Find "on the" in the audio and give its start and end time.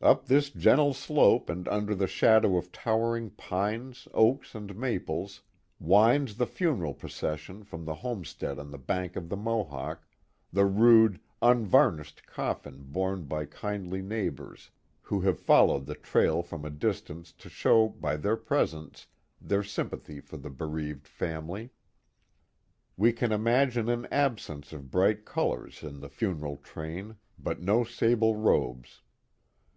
8.60-8.78